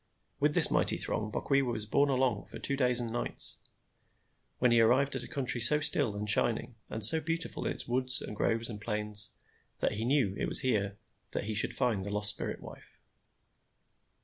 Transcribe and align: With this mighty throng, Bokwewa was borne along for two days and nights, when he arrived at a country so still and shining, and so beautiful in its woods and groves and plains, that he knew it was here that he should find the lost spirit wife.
With 0.39 0.55
this 0.55 0.71
mighty 0.71 0.97
throng, 0.97 1.29
Bokwewa 1.31 1.71
was 1.71 1.85
borne 1.85 2.09
along 2.09 2.45
for 2.45 2.57
two 2.57 2.75
days 2.75 2.99
and 2.99 3.11
nights, 3.11 3.59
when 4.57 4.71
he 4.71 4.81
arrived 4.81 5.15
at 5.15 5.23
a 5.23 5.27
country 5.27 5.61
so 5.61 5.79
still 5.79 6.15
and 6.15 6.27
shining, 6.27 6.73
and 6.89 7.05
so 7.05 7.21
beautiful 7.21 7.67
in 7.67 7.71
its 7.73 7.87
woods 7.87 8.19
and 8.19 8.35
groves 8.35 8.67
and 8.67 8.81
plains, 8.81 9.35
that 9.77 9.91
he 9.91 10.05
knew 10.05 10.33
it 10.39 10.47
was 10.47 10.61
here 10.61 10.97
that 11.33 11.43
he 11.43 11.53
should 11.53 11.75
find 11.75 12.03
the 12.03 12.09
lost 12.11 12.31
spirit 12.31 12.61
wife. 12.61 12.99